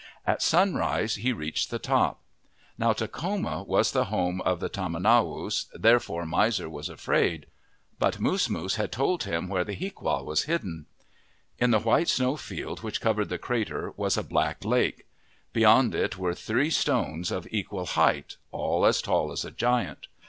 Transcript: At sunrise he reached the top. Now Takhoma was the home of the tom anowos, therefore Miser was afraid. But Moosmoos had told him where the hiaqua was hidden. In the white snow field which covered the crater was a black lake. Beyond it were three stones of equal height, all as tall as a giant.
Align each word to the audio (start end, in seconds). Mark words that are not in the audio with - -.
At 0.25 0.41
sunrise 0.41 1.17
he 1.17 1.31
reached 1.31 1.69
the 1.69 1.77
top. 1.77 2.21
Now 2.75 2.91
Takhoma 2.91 3.61
was 3.67 3.91
the 3.91 4.05
home 4.05 4.41
of 4.41 4.59
the 4.59 4.67
tom 4.67 4.95
anowos, 4.95 5.67
therefore 5.75 6.25
Miser 6.25 6.67
was 6.67 6.89
afraid. 6.89 7.45
But 7.99 8.19
Moosmoos 8.19 8.77
had 8.77 8.91
told 8.91 9.25
him 9.25 9.47
where 9.47 9.63
the 9.63 9.75
hiaqua 9.75 10.23
was 10.23 10.45
hidden. 10.45 10.87
In 11.59 11.69
the 11.69 11.77
white 11.77 12.07
snow 12.09 12.35
field 12.35 12.79
which 12.79 12.99
covered 12.99 13.29
the 13.29 13.37
crater 13.37 13.93
was 13.95 14.17
a 14.17 14.23
black 14.23 14.65
lake. 14.65 15.05
Beyond 15.53 15.93
it 15.93 16.17
were 16.17 16.33
three 16.33 16.71
stones 16.71 17.29
of 17.29 17.47
equal 17.51 17.85
height, 17.85 18.37
all 18.51 18.87
as 18.87 19.03
tall 19.03 19.31
as 19.31 19.45
a 19.45 19.51
giant. 19.51 20.07